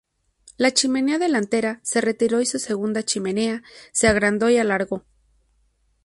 [0.57, 3.61] La chimenea delantera se retiró y su segunda chimenea
[3.91, 5.05] se agrandó y alargó.